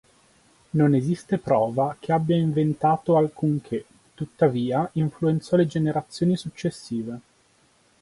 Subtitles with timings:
[0.71, 3.85] Non esiste prova che abbia inventato alcunché,
[4.15, 7.19] tuttavia influenzò le generazioni successive.